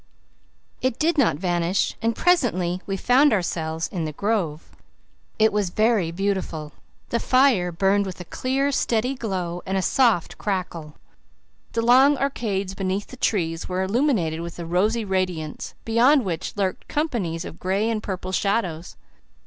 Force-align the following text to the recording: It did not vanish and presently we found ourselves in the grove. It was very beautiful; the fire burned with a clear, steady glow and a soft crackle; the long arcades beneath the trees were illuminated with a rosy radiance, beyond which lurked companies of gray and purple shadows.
It 0.81 0.97
did 0.97 1.15
not 1.19 1.35
vanish 1.37 1.95
and 2.01 2.15
presently 2.15 2.81
we 2.87 2.97
found 2.97 3.31
ourselves 3.31 3.87
in 3.87 4.03
the 4.05 4.11
grove. 4.11 4.71
It 5.37 5.53
was 5.53 5.69
very 5.69 6.09
beautiful; 6.09 6.71
the 7.09 7.19
fire 7.19 7.71
burned 7.71 8.07
with 8.07 8.19
a 8.19 8.25
clear, 8.25 8.71
steady 8.71 9.13
glow 9.13 9.61
and 9.63 9.77
a 9.77 9.83
soft 9.83 10.39
crackle; 10.39 10.95
the 11.73 11.83
long 11.83 12.17
arcades 12.17 12.73
beneath 12.73 13.09
the 13.09 13.15
trees 13.17 13.69
were 13.69 13.83
illuminated 13.83 14.39
with 14.41 14.57
a 14.57 14.65
rosy 14.65 15.05
radiance, 15.05 15.75
beyond 15.85 16.25
which 16.25 16.57
lurked 16.57 16.87
companies 16.87 17.45
of 17.45 17.59
gray 17.59 17.87
and 17.87 18.01
purple 18.01 18.31
shadows. 18.31 18.97